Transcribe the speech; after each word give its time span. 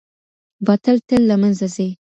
باطل 0.65 0.97
تل 1.07 1.21
له 1.29 1.35
منځه 1.41 1.67
ځي. 1.75 1.89